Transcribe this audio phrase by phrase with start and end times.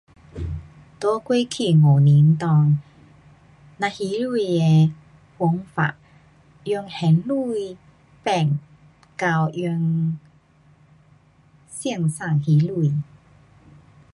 [0.99, 4.91] 在过去五年内，咱还钱的
[5.37, 5.95] 方法
[6.63, 7.77] 用现钱
[8.23, 8.59] 变
[9.15, 10.17] 到用
[11.67, 13.03] 线上还钱。